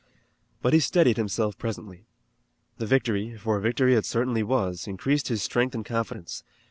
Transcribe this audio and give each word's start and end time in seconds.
But 0.63 0.73
he 0.73 0.79
steadied 0.79 1.17
himself 1.17 1.59
presently. 1.59 2.07
The 2.79 2.87
victory, 2.87 3.37
for 3.37 3.59
victory 3.59 3.93
it 3.93 4.03
certainly 4.03 4.41
was, 4.41 4.87
increased 4.87 5.27
his 5.27 5.43
strength 5.43 5.75
and 5.75 5.85
confidence. 5.85 6.43